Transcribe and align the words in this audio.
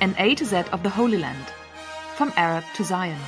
an 0.00 0.14
A 0.18 0.34
to 0.34 0.46
Z 0.46 0.56
of 0.72 0.82
the 0.82 0.88
Holy 0.88 1.18
Land, 1.18 1.46
from 2.16 2.32
Arab 2.36 2.64
to 2.76 2.84
Zion, 2.84 3.20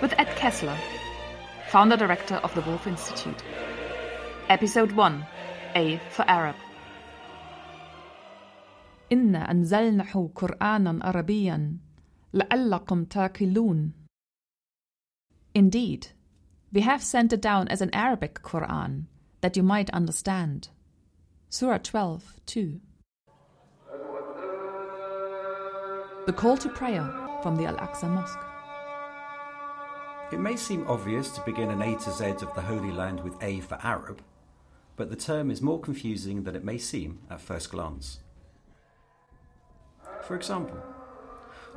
with 0.00 0.14
Ed 0.16 0.28
Kessler, 0.36 0.78
founder 1.68 1.96
director 1.96 2.36
of 2.36 2.54
the 2.54 2.60
Woolf 2.60 2.86
Institute. 2.86 3.42
Episode 4.48 4.92
1 4.92 5.26
A 5.74 6.00
for 6.10 6.24
Arab. 6.28 6.54
إنا 9.12 9.50
أنزلناه 9.50 10.30
قرآنا 10.34 10.98
عربيا 11.02 11.78
لعلكم 12.34 13.06
Indeed, 15.54 16.08
we 16.72 16.82
have 16.82 17.02
sent 17.02 17.32
it 17.32 17.40
down 17.40 17.66
as 17.66 17.80
an 17.80 17.92
Arabic 17.92 18.42
Quran 18.42 19.06
that 19.40 19.56
you 19.56 19.64
might 19.64 19.90
understand. 19.90 20.68
Surah 21.50 21.78
12, 21.78 22.34
2. 22.46 22.80
The 26.28 26.34
call 26.34 26.58
to 26.58 26.68
prayer 26.68 27.10
from 27.42 27.56
the 27.56 27.64
Al 27.64 27.78
Aqsa 27.78 28.06
Mosque. 28.06 28.44
It 30.30 30.38
may 30.38 30.56
seem 30.56 30.86
obvious 30.86 31.30
to 31.30 31.40
begin 31.46 31.70
an 31.70 31.80
A 31.80 31.96
to 31.96 32.12
Z 32.12 32.26
of 32.42 32.54
the 32.54 32.60
Holy 32.60 32.92
Land 32.92 33.24
with 33.24 33.42
A 33.42 33.60
for 33.60 33.78
Arab, 33.82 34.20
but 34.96 35.08
the 35.08 35.16
term 35.16 35.50
is 35.50 35.62
more 35.62 35.80
confusing 35.80 36.42
than 36.42 36.54
it 36.54 36.62
may 36.62 36.76
seem 36.76 37.20
at 37.30 37.40
first 37.40 37.70
glance. 37.70 38.20
For 40.20 40.36
example, 40.36 40.76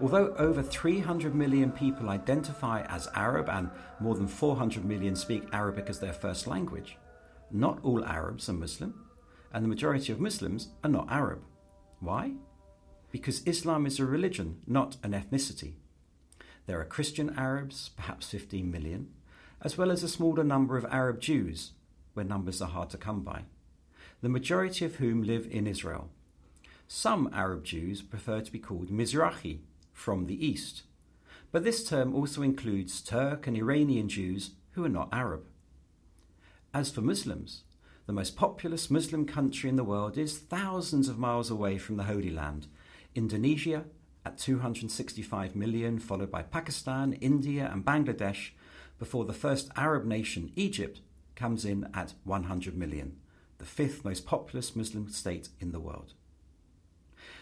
although 0.02 0.36
over 0.36 0.62
300 0.62 1.34
million 1.34 1.72
people 1.72 2.10
identify 2.10 2.82
as 2.90 3.08
Arab 3.16 3.48
and 3.48 3.70
more 4.02 4.16
than 4.16 4.28
400 4.28 4.84
million 4.84 5.16
speak 5.16 5.48
Arabic 5.54 5.86
as 5.88 6.02
their 6.02 6.12
first 6.12 6.46
language, 6.46 6.98
not 7.52 7.80
all 7.84 8.04
Arabs 8.04 8.50
are 8.50 8.54
Muslim, 8.54 9.06
and 9.54 9.64
the 9.64 9.70
majority 9.70 10.12
of 10.12 10.20
Muslims 10.20 10.68
are 10.84 10.90
not 10.90 11.10
Arab. 11.10 11.40
Why? 12.02 12.34
Because 13.12 13.46
Islam 13.46 13.86
is 13.86 14.00
a 14.00 14.06
religion, 14.06 14.62
not 14.66 14.98
an 15.04 15.12
ethnicity. 15.12 15.74
There 16.66 16.80
are 16.80 16.86
Christian 16.86 17.34
Arabs, 17.38 17.90
perhaps 17.96 18.28
15 18.28 18.72
million, 18.72 19.10
as 19.62 19.78
well 19.78 19.92
as 19.92 20.04
a 20.04 20.08
smaller 20.08 20.44
number 20.44 20.78
of 20.78 20.86
Arab 20.86 21.20
Jews, 21.20 21.72
where 22.14 22.26
numbers 22.26 22.62
are 22.62 22.70
hard 22.70 22.90
to 22.92 22.98
come 22.98 23.22
by, 23.22 23.44
the 24.22 24.30
majority 24.30 24.86
of 24.86 24.96
whom 24.96 25.24
live 25.24 25.48
in 25.52 25.68
Israel. 25.68 26.10
Some 26.88 27.30
Arab 27.34 27.64
Jews 27.64 28.02
prefer 28.02 28.42
to 28.42 28.52
be 28.52 28.60
called 28.60 28.90
Mizrahi, 28.90 29.60
from 29.94 30.26
the 30.26 30.46
East, 30.46 30.84
but 31.52 31.64
this 31.64 31.88
term 31.88 32.16
also 32.16 32.42
includes 32.42 33.02
Turk 33.02 33.46
and 33.46 33.56
Iranian 33.56 34.10
Jews 34.10 34.52
who 34.72 34.84
are 34.84 34.90
not 34.90 35.10
Arab. 35.12 35.44
As 36.74 36.90
for 36.90 37.02
Muslims, 37.02 37.64
the 38.08 38.14
most 38.14 38.36
populous 38.36 38.90
Muslim 38.90 39.26
country 39.26 39.70
in 39.70 39.76
the 39.76 39.84
world 39.84 40.18
is 40.18 40.38
thousands 40.38 41.08
of 41.08 41.20
miles 41.20 41.52
away 41.52 41.78
from 41.78 41.98
the 41.98 42.06
Holy 42.06 42.32
Land, 42.32 42.68
Indonesia 43.16 43.86
at 44.26 44.38
265 44.38 45.56
million, 45.56 46.00
followed 46.00 46.32
by 46.32 46.44
Pakistan, 46.44 47.14
India, 47.14 47.70
and 47.72 47.86
Bangladesh, 47.86 48.52
before 49.00 49.26
the 49.26 49.34
first 49.34 49.70
Arab 49.76 50.06
nation, 50.06 50.52
Egypt, 50.56 51.02
comes 51.36 51.66
in 51.66 51.90
at 51.94 52.14
100 52.24 52.78
million, 52.78 53.18
the 53.58 53.66
fifth 53.66 54.06
most 54.06 54.26
populous 54.26 54.76
Muslim 54.76 55.10
state 55.10 55.50
in 55.60 55.72
the 55.72 55.80
world. 55.80 56.14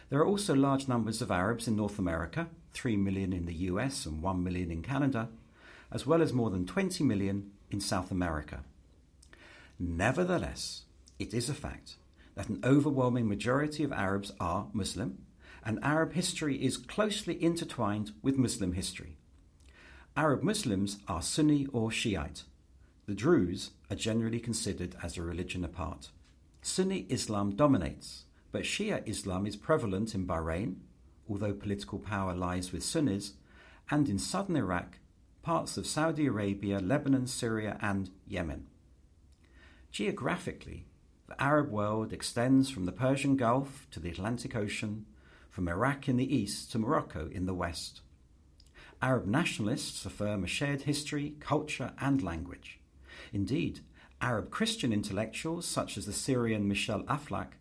There 0.10 0.20
are 0.20 0.26
also 0.26 0.56
large 0.56 0.88
numbers 0.88 1.22
of 1.22 1.30
Arabs 1.30 1.68
in 1.68 1.76
North 1.76 2.00
America, 2.00 2.48
3 2.74 2.98
million 2.98 3.34
in 3.34 3.46
the 3.46 3.54
US 3.54 4.06
and 4.06 4.22
1 4.22 4.44
million 4.44 4.72
in 4.72 4.82
Canada, 4.82 5.30
as 5.92 6.06
well 6.08 6.22
as 6.22 6.34
more 6.34 6.50
than 6.50 6.66
20 6.66 7.04
million 7.04 7.52
in 7.70 7.82
South 7.82 8.10
America. 8.10 8.64
Nevertheless, 9.78 10.84
it 11.20 11.34
is 11.34 11.50
a 11.50 11.54
fact 11.54 11.96
that 12.36 12.50
an 12.50 12.62
overwhelming 12.64 13.28
majority 13.28 13.84
of 13.84 13.92
Arabs 13.92 14.32
are 14.40 14.68
Muslim, 14.74 15.20
and 15.66 15.80
Arab 15.82 16.14
history 16.14 16.64
is 16.64 16.78
closely 16.78 17.42
intertwined 17.42 18.12
with 18.22 18.38
Muslim 18.38 18.74
history. 18.74 19.18
Arab 20.16 20.44
Muslims 20.44 21.00
are 21.08 21.22
Sunni 21.22 21.68
or 21.72 21.92
Shiite. 21.92 22.44
The 23.06 23.16
Druze 23.16 23.72
are 23.90 23.96
generally 23.96 24.40
considered 24.40 24.96
as 25.02 25.18
a 25.18 25.22
religion 25.22 25.64
apart. 25.64 26.10
Sunni 26.62 27.06
Islam 27.10 27.56
dominates, 27.56 28.26
but 28.52 28.64
Shia 28.64 29.08
Islam 29.08 29.46
is 29.46 29.56
prevalent 29.56 30.14
in 30.14 30.28
Bahrain, 30.28 30.76
although 31.30 31.54
political 31.54 32.00
power 32.00 32.34
lies 32.34 32.72
with 32.72 32.84
Sunnis, 32.84 33.34
and 33.90 34.10
in 34.10 34.20
southern 34.20 34.56
Iraq, 34.56 34.98
parts 35.42 35.78
of 35.78 35.88
Saudi 35.88 36.26
Arabia, 36.26 36.80
Lebanon, 36.80 37.28
Syria, 37.28 37.78
and 37.82 38.10
Yemen. 38.28 38.68
Geographically, 39.92 40.86
the 41.28 41.42
Arab 41.42 41.72
world 41.72 42.12
extends 42.12 42.70
from 42.70 42.86
the 42.86 42.92
Persian 42.92 43.36
Gulf 43.36 43.88
to 43.92 44.00
the 44.00 44.10
Atlantic 44.10 44.56
Ocean, 44.56 45.06
from 45.50 45.68
Iraq 45.68 46.08
in 46.08 46.18
the 46.18 46.36
east 46.36 46.72
to 46.72 46.80
Morocco 46.80 47.30
in 47.32 47.46
the 47.46 47.54
west. 47.54 48.02
Arab 49.02 49.26
nationalists 49.26 50.06
affirm 50.06 50.44
a 50.44 50.48
shared 50.48 50.82
history, 50.82 51.36
culture, 51.40 51.94
and 52.00 52.22
language. 52.22 52.80
Indeed, 53.32 53.80
Arab 54.22 54.50
Christian 54.50 54.92
intellectuals 54.92 55.66
such 55.66 55.98
as 55.98 56.06
the 56.06 56.14
Syrian 56.14 56.68
Michel 56.68 57.04
Aflaq 57.04 57.54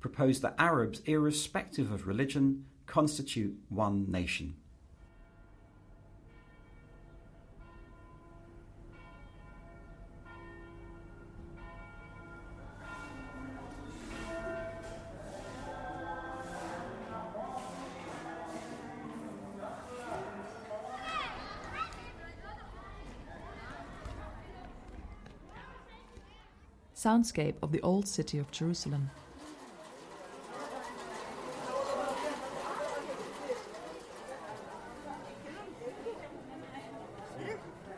propose 0.00 0.40
that 0.40 0.54
Arabs, 0.58 1.00
irrespective 1.06 1.90
of 1.90 2.06
religion, 2.06 2.66
constitute 2.86 3.56
one 3.68 4.10
nation. 4.10 4.54
Soundscape 27.04 27.56
of 27.62 27.70
the 27.70 27.82
old 27.82 28.08
city 28.08 28.38
of 28.38 28.50
Jerusalem. 28.50 29.10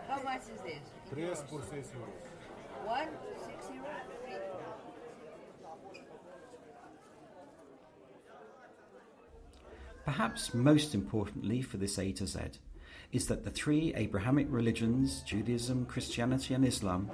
How 0.09 0.21
much 0.25 0.41
is 0.41 0.61
this? 0.65 0.83
Três 1.09 1.47
por 1.49 1.62
seis 1.71 1.93
euros. 1.94 2.25
One, 2.84 3.09
six 3.47 3.67
zero, 3.69 3.87
three. 4.25 6.03
Perhaps 10.05 10.53
most 10.53 10.97
importantly 10.97 11.62
for 11.62 11.77
this 11.77 11.97
A 12.00 12.11
to 12.11 12.27
Z 12.27 12.41
is 13.12 13.28
that 13.28 13.44
the 13.44 13.50
three 13.50 13.94
Abrahamic 13.94 14.49
religions, 14.50 15.23
Judaism, 15.23 15.87
Christianity, 15.87 16.55
and 16.55 16.67
Islam, 16.67 17.09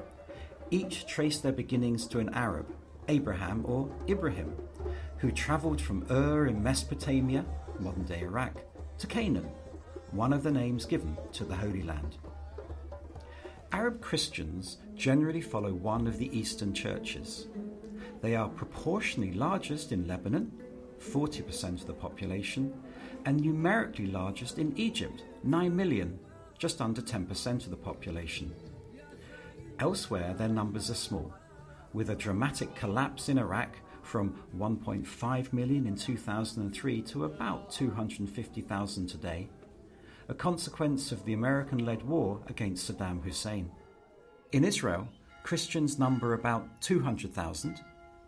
each 0.73 1.07
trace 1.07 1.39
their 1.39 1.53
beginnings 1.53 2.07
to 2.09 2.19
an 2.19 2.31
Arab, 2.31 2.67
Abraham 3.09 3.63
or 3.67 3.91
Ibrahim, 4.09 4.57
who 5.19 5.31
travelled 5.31 5.81
from 5.81 6.07
Ur 6.11 6.47
in 6.47 6.63
Mesopotamia, 6.63 7.45
modern 7.79 8.05
day 8.05 8.23
Iraq, 8.23 8.55
to 8.99 9.07
Canaan, 9.07 9.51
one 10.13 10.33
of 10.33 10.43
the 10.43 10.51
names 10.51 10.87
given 10.87 11.17
to 11.33 11.45
the 11.45 11.55
Holy 11.55 11.83
Land. 11.83 12.17
Arab 13.71 14.01
Christians 14.01 14.79
generally 14.95 15.43
follow 15.43 15.75
one 15.75 16.07
of 16.07 16.19
the 16.19 16.37
Eastern 16.37 16.73
churches. 16.73 17.49
They 18.23 18.35
are 18.35 18.49
proportionally 18.49 19.33
largest 19.33 19.93
in 19.93 20.09
Lebanon, 20.09 20.53
40% 21.01 21.81
of 21.81 21.87
the 21.87 21.93
population, 21.93 22.73
and 23.27 23.41
numerically 23.41 24.07
largest 24.07 24.59
in 24.59 24.77
Egypt, 24.79 25.25
9 25.43 25.75
million, 25.75 26.19
just 26.59 26.81
under 26.81 27.03
10% 27.03 27.65
of 27.65 27.71
the 27.71 27.77
population. 27.77 28.55
Elsewhere, 29.83 30.33
their 30.35 30.49
numbers 30.49 30.91
are 30.91 30.95
small, 30.95 31.35
with 31.93 32.11
a 32.11 32.15
dramatic 32.15 32.73
collapse 32.77 33.29
in 33.29 33.37
Iraq 33.37 33.75
from 34.03 34.41
1.5 34.57 35.53
million 35.53 35.89
in 35.89 35.97
2003 35.97 37.03
to 37.03 37.25
about 37.25 37.69
250,000 37.69 39.09
today, 39.09 39.49
a 40.29 40.35
consequence 40.35 41.11
of 41.11 41.25
the 41.25 41.33
American 41.33 41.85
led 41.85 42.01
war 42.05 42.41
against 42.47 42.89
Saddam 42.89 43.25
Hussein. 43.25 43.73
In 44.53 44.63
Israel, 44.63 45.09
Christians 45.43 45.99
number 45.99 46.35
about 46.35 46.81
200,000, 46.81 47.81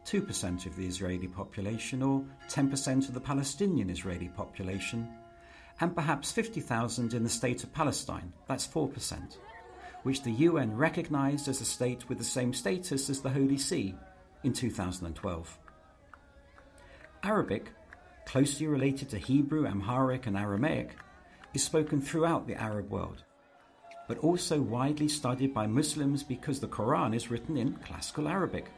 2% 0.05 0.67
of 0.67 0.75
the 0.75 0.87
Israeli 0.87 1.29
population, 1.29 2.03
or 2.03 2.25
10% 2.49 3.07
of 3.07 3.15
the 3.15 3.21
Palestinian 3.21 3.91
Israeli 3.91 4.29
population, 4.29 5.09
and 5.81 5.95
perhaps 5.95 6.33
50,000 6.33 7.15
in 7.15 7.23
the 7.23 7.29
state 7.29 7.63
of 7.63 7.73
Palestine, 7.73 8.33
that's 8.49 8.67
4%, 8.67 9.37
which 10.05 10.23
the 10.23 10.31
UN 10.31 10.77
recognized 10.77 11.49
as 11.49 11.61
a 11.61 11.65
state 11.65 12.09
with 12.09 12.19
the 12.19 12.25
same 12.25 12.55
status 12.55 13.11
as 13.11 13.21
the 13.21 13.31
Holy 13.31 13.59
See 13.59 13.95
in 14.45 14.53
2012. 14.53 15.59
Arabic, 17.23 17.71
closely 18.27 18.67
related 18.67 19.09
to 19.11 19.19
Hebrew, 19.19 19.67
Amharic, 19.67 20.27
and 20.27 20.37
Aramaic, 20.37 20.97
is 21.55 21.65
spoken 21.65 22.01
throughout 22.01 22.47
the 22.47 22.61
Arab 22.61 22.91
world, 22.91 23.25
but 24.07 24.19
also 24.19 24.61
widely 24.61 25.09
studied 25.09 25.55
by 25.55 25.67
Muslims 25.67 26.23
because 26.23 26.61
the 26.61 26.69
Quran 26.69 27.15
is 27.15 27.31
written 27.31 27.57
in 27.57 27.73
classical 27.77 28.29
Arabic. 28.29 28.71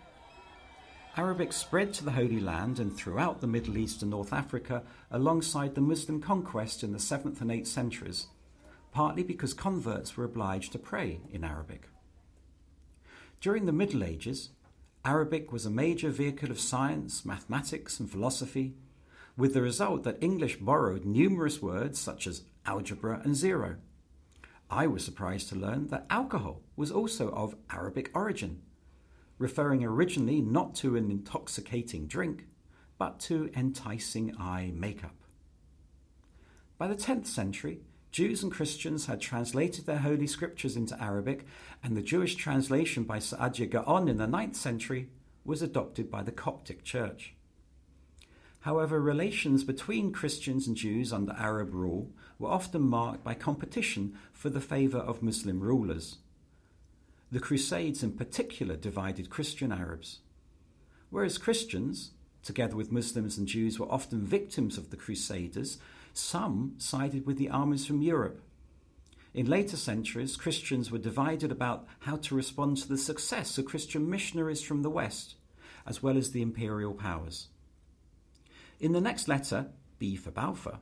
Arabic 1.17 1.52
spread 1.52 1.93
to 1.94 2.05
the 2.05 2.12
Holy 2.12 2.38
Land 2.38 2.78
and 2.78 2.94
throughout 2.94 3.40
the 3.40 3.46
Middle 3.46 3.78
East 3.78 4.02
and 4.02 4.11
North 4.11 4.32
Africa 4.32 4.82
alongside 5.11 5.75
the 5.75 5.81
Muslim 5.81 6.20
conquest 6.20 6.84
in 6.84 6.93
the 6.93 6.99
7th 6.99 7.40
and 7.40 7.50
8th 7.50 7.67
centuries, 7.67 8.26
partly 8.97 9.23
because 9.23 9.53
converts 9.53 10.17
were 10.17 10.25
obliged 10.25 10.73
to 10.73 10.79
pray 10.79 11.21
in 11.31 11.45
Arabic. 11.45 11.91
During 13.43 13.67
the 13.67 13.73
Middle 13.73 14.03
Ages, 14.03 14.53
Arabic 15.05 15.53
was 15.53 15.67
a 15.67 15.71
major 15.71 16.09
vehicle 16.09 16.51
of 16.51 16.59
science, 16.59 17.23
mathematics, 17.23 18.01
and 18.01 18.11
philosophy, 18.11 18.73
with 19.37 19.53
the 19.53 19.61
result 19.61 20.03
that 20.05 20.17
English 20.23 20.57
borrowed 20.61 21.05
numerous 21.05 21.61
words 21.61 21.99
such 21.99 22.27
as 22.27 22.45
algebra 22.65 23.21
and 23.23 23.37
zero. 23.37 23.77
I 24.71 24.87
was 24.87 25.05
surprised 25.05 25.51
to 25.51 25.57
learn 25.57 25.89
that 25.89 26.07
alcohol 26.09 26.63
was 26.75 26.91
also 26.91 27.29
of 27.33 27.55
Arabic 27.69 28.11
origin 28.15 28.63
referring 29.37 29.85
originally 29.85 30.41
not 30.41 30.75
to 30.77 30.97
an 30.97 31.11
intoxicating 31.11 32.07
drink, 32.07 32.47
but 32.97 33.21
to 33.21 33.51
enticing 33.55 34.35
eye 34.39 34.73
makeup. 34.75 35.17
By 36.79 36.89
the 36.89 36.97
10th 36.97 37.27
century, 37.27 37.83
Jews 38.17 38.43
and 38.43 38.51
Christians 38.51 39.05
had 39.05 39.21
translated 39.21 39.85
their 39.85 39.99
holy 39.99 40.27
scriptures 40.27 40.75
into 40.75 40.99
Arabic, 40.99 41.45
and 41.83 41.95
the 41.95 42.01
Jewish 42.01 42.35
translation 42.35 43.05
by 43.05 43.19
Saadia 43.19 43.69
Gaon 43.69 44.09
in 44.09 44.17
the 44.17 44.27
9th 44.27 44.57
century 44.57 45.11
was 45.45 45.61
adopted 45.61 46.11
by 46.11 46.23
the 46.23 46.33
Coptic 46.33 46.83
Church. 46.83 47.35
However, 48.61 49.03
relations 49.03 49.65
between 49.65 50.15
Christians 50.15 50.67
and 50.67 50.79
Jews 50.79 51.13
under 51.13 51.35
Arab 51.35 51.75
rule 51.75 52.11
were 52.39 52.49
often 52.49 52.89
marked 52.89 53.23
by 53.23 53.35
competition 53.35 54.17
for 54.33 54.49
the 54.49 54.62
favour 54.62 55.01
of 55.01 55.23
Muslim 55.23 55.61
rulers. 55.61 56.17
The 57.31 57.39
Crusades 57.39 58.03
in 58.03 58.12
particular 58.12 58.77
divided 58.77 59.29
Christian 59.29 59.71
Arabs. 59.71 60.21
Whereas 61.11 61.37
Christians, 61.37 62.12
together 62.43 62.77
with 62.77 62.91
Muslims 62.91 63.37
and 63.37 63.47
Jews, 63.47 63.79
were 63.79 63.93
often 63.93 64.25
victims 64.25 64.79
of 64.79 64.89
the 64.89 64.97
Crusaders, 64.97 65.77
some 66.17 66.75
sided 66.79 67.27
with 67.27 67.39
the 67.39 67.51
armies 67.51 67.87
from 67.87 68.03
Europe. 68.03 68.41
In 69.35 69.47
later 69.47 69.77
centuries, 69.77 70.37
Christians 70.37 70.91
were 70.91 70.99
divided 70.99 71.53
about 71.53 71.87
how 72.01 72.17
to 72.17 72.35
respond 72.35 72.79
to 72.79 72.89
the 72.89 72.97
success 72.97 73.59
of 73.59 73.67
Christian 73.67 74.09
missionaries 74.09 74.63
from 74.63 74.83
the 74.83 74.91
West, 74.91 75.35
as 75.87 76.03
well 76.03 76.17
as 76.17 76.31
the 76.31 76.41
imperial 76.41 76.95
powers. 76.95 77.49
In 78.81 78.93
the 78.93 79.01
next 79.01 79.29
letter, 79.29 79.69
B 79.99 80.17
for 80.17 80.31
Balfour, 80.31 80.81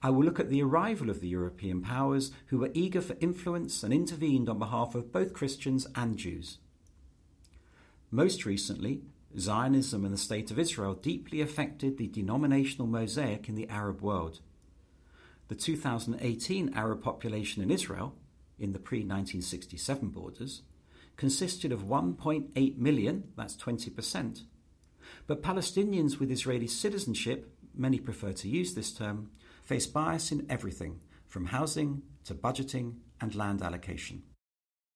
I 0.00 0.10
will 0.10 0.24
look 0.24 0.38
at 0.38 0.48
the 0.48 0.62
arrival 0.62 1.10
of 1.10 1.20
the 1.20 1.28
European 1.28 1.82
powers 1.82 2.30
who 2.46 2.58
were 2.58 2.70
eager 2.72 3.00
for 3.00 3.16
influence 3.20 3.82
and 3.82 3.92
intervened 3.92 4.48
on 4.48 4.60
behalf 4.60 4.94
of 4.94 5.12
both 5.12 5.32
Christians 5.32 5.86
and 5.96 6.16
Jews. 6.16 6.58
Most 8.12 8.46
recently, 8.46 9.02
Zionism 9.36 10.04
and 10.04 10.14
the 10.14 10.18
State 10.18 10.50
of 10.52 10.58
Israel 10.58 10.94
deeply 10.94 11.40
affected 11.40 11.98
the 11.98 12.06
denominational 12.06 12.86
mosaic 12.86 13.48
in 13.48 13.56
the 13.56 13.68
Arab 13.68 14.00
world. 14.00 14.40
The 15.48 15.54
2018 15.54 16.74
Arab 16.74 17.02
population 17.02 17.62
in 17.62 17.70
Israel, 17.70 18.14
in 18.58 18.72
the 18.72 18.78
pre 18.78 18.98
1967 18.98 20.10
borders, 20.10 20.60
consisted 21.16 21.72
of 21.72 21.84
1.8 21.84 22.76
million, 22.76 23.24
that's 23.34 23.56
20%. 23.56 24.42
But 25.26 25.42
Palestinians 25.42 26.18
with 26.18 26.30
Israeli 26.30 26.66
citizenship, 26.66 27.50
many 27.74 27.98
prefer 27.98 28.32
to 28.32 28.48
use 28.48 28.74
this 28.74 28.92
term, 28.92 29.30
face 29.62 29.86
bias 29.86 30.30
in 30.30 30.46
everything, 30.50 31.00
from 31.26 31.46
housing 31.46 32.02
to 32.24 32.34
budgeting 32.34 32.96
and 33.18 33.34
land 33.34 33.62
allocation. 33.62 34.24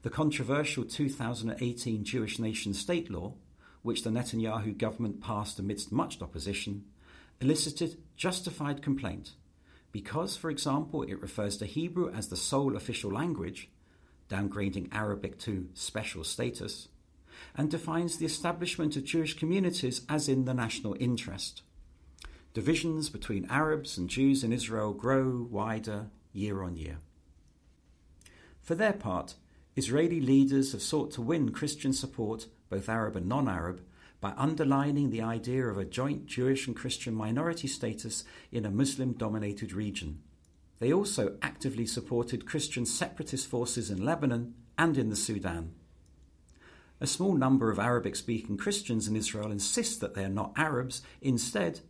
The 0.03 0.11
controversial 0.11 0.85
2018 0.85 2.05
Jewish 2.05 2.39
nation 2.39 2.75
state 2.75 3.11
law, 3.11 3.37
which 3.81 4.03
the 4.03 4.11
Netanyahu 4.11 4.77
government 4.77 5.23
passed 5.23 5.59
amidst 5.59 5.93
much 5.93 6.21
opposition, 6.21 6.85
elicited 7.41 7.97
justified 8.17 8.83
complaint 8.83 9.33
because, 9.93 10.37
for 10.37 10.51
example, 10.51 11.03
it 11.03 11.21
refers 11.21 11.59
to 11.59 11.67
Hebrew 11.67 12.11
as 12.11 12.29
the 12.29 12.37
sole 12.37 12.77
official 12.77 13.13
language, 13.13 13.69
downgrading 14.31 14.89
Arabic 14.91 15.39
to 15.41 15.69
special 15.75 16.25
status, 16.25 16.89
and 17.55 17.71
defines 17.71 18.17
the 18.17 18.27
establishment 18.27 18.97
of 18.97 19.05
Jewish 19.05 19.37
communities 19.37 20.03
as 20.09 20.29
in 20.29 20.47
the 20.47 20.55
national 20.55 20.97
interest. 20.99 21.63
Divisions 22.55 23.11
between 23.11 23.47
Arabs 23.51 23.99
and 23.99 24.09
Jews 24.09 24.43
in 24.43 24.53
Israel 24.53 24.93
grow 24.93 25.47
wider 25.51 26.07
year 26.33 26.63
on 26.63 26.77
year. 26.77 26.99
For 28.61 28.75
their 28.75 28.93
part, 28.93 29.35
Israeli 29.77 30.21
leaders 30.21 30.73
have 30.73 30.83
sought 30.83 31.11
to 31.13 31.23
win 31.23 31.53
Christian 31.53 31.93
support, 31.93 32.47
both 32.71 32.89
Arab 32.89 33.17
and 33.17 33.27
non 33.27 33.49
Arab, 33.49 33.83
by 34.23 34.33
underlining 34.37 35.11
the 35.11 35.21
idea 35.21 35.67
of 35.67 35.77
a 35.77 35.85
joint 35.85 36.27
Jewish 36.27 36.69
and 36.69 36.77
Christian 36.77 37.13
minority 37.13 37.67
status 37.67 38.23
in 38.53 38.65
a 38.65 38.71
Muslim 38.71 39.15
dominated 39.15 39.73
region. 39.73 40.21
They 40.79 40.93
also 40.93 41.37
actively 41.43 41.87
supported 41.87 42.47
Christian 42.47 42.87
separatist 42.87 43.49
forces 43.49 43.91
in 43.91 44.05
Lebanon 44.05 44.55
and 44.79 44.97
in 44.97 45.11
the 45.11 45.17
Sudan. 45.17 45.75
A 47.01 47.07
small 47.09 47.35
number 47.35 47.73
of 47.73 47.81
Arabic 47.81 48.15
speaking 48.15 48.57
Christians 48.57 49.09
in 49.09 49.17
Israel 49.17 49.51
insist 49.51 50.01
that 50.01 50.15
they 50.15 50.25
are 50.25 50.29
not 50.29 50.53
Arabs. 50.57 51.03
Instead, 51.21 51.81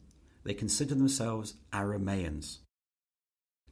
they 0.43 0.55
consider 0.55 0.95
themselves 0.95 1.55
Arameans. 1.71 2.61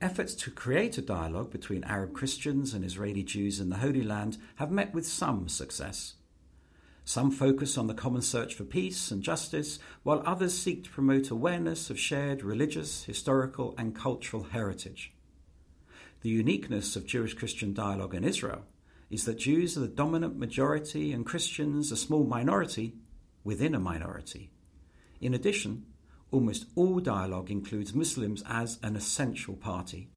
Efforts 0.03 0.35
to 0.35 0.51
create 0.51 0.99
a 0.99 1.03
dialogue 1.03 1.51
between 1.51 1.83
Arab 1.85 2.13
Christians 2.13 2.75
and 2.75 2.85
Israeli 2.85 3.23
Jews 3.23 3.59
in 3.59 3.71
the 3.71 3.79
Holy 3.79 4.03
Land 4.03 4.37
have 4.57 4.71
met 4.71 4.93
with 4.93 5.07
some 5.07 5.49
success. 5.49 6.17
Some 7.11 7.33
focus 7.33 7.77
on 7.77 7.89
the 7.89 7.95
common 7.95 8.23
search 8.23 8.55
for 8.55 8.63
peace 8.63 9.11
and 9.11 9.21
justice, 9.21 9.81
while 10.05 10.23
others 10.25 10.57
seek 10.57 10.85
to 10.85 10.91
promote 10.91 11.29
awareness 11.29 11.91
of 11.91 11.99
shared 11.99 12.45
religious, 12.45 13.03
historical, 13.03 13.75
and 13.77 13.97
cultural 13.97 14.45
heritage. 14.45 15.13
The 16.21 16.29
uniqueness 16.29 16.95
of 16.95 17.09
Jewish 17.09 17.35
Christian 17.35 17.75
dialogue 17.75 18.15
in 18.15 18.23
Israel 18.23 18.63
is 19.11 19.25
that 19.25 19.41
Jews 19.41 19.77
are 19.77 19.81
the 19.81 19.89
dominant 19.89 20.39
majority 20.39 21.11
and 21.13 21.27
Christians 21.27 21.91
a 21.91 21.97
small 21.97 22.23
minority 22.23 22.95
within 23.43 23.75
a 23.75 23.81
minority. 23.81 24.53
In 25.21 25.35
addition, 25.35 25.87
almost 26.31 26.67
all 26.77 27.01
dialogue 27.01 27.51
includes 27.51 27.93
Muslims 27.93 28.45
as 28.49 28.79
an 28.85 28.95
essential 28.95 29.57
party. 29.57 30.13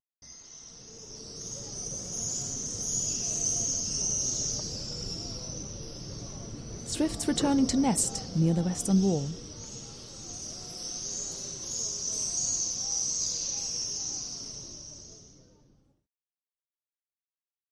Swifts 6.93 7.27
returning 7.27 7.65
to 7.65 7.75
nest 7.75 8.21
near 8.37 8.53
the 8.53 8.61
western 8.61 9.01
wall. 9.01 9.27